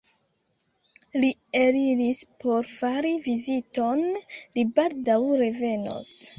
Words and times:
Li 1.23 1.29
eliris 1.59 2.23
por 2.45 2.69
fari 2.71 3.13
viziton: 3.29 4.05
li 4.57 4.67
baldaŭ 4.81 5.23
revenos. 5.47 6.19